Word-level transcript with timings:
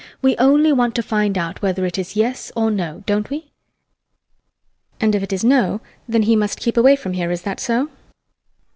We 0.23 0.35
only 0.37 0.71
want 0.73 0.95
to 0.95 1.03
find 1.03 1.37
out 1.37 1.61
whether 1.61 1.85
it 1.85 1.99
is 1.99 2.15
yes 2.15 2.51
or 2.55 2.71
no, 2.71 3.03
don't 3.05 3.29
we? 3.29 3.37
[A 3.37 3.41
pause] 3.43 3.49
And 5.01 5.13
if 5.13 5.21
it 5.21 5.31
is 5.31 5.43
no, 5.43 5.79
then 6.09 6.23
he 6.23 6.35
must 6.35 6.59
keep 6.59 6.75
away 6.75 6.95
from 6.95 7.13
here, 7.13 7.29
is 7.29 7.43
that 7.43 7.59
so? 7.59 7.91